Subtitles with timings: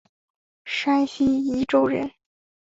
[0.65, 2.11] 山西忻州人。